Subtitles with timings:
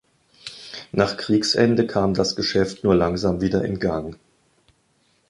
[0.93, 4.17] Nach Kriegsende kam das Geschäft nur langsam wieder in Gang.